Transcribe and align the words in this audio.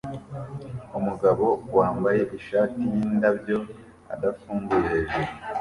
Umugabo 0.97 1.45
wambaye 1.77 2.21
ishati 2.37 2.79
yindabyo 2.93 3.57
adafunguye 4.13 4.85
heju 5.09 5.21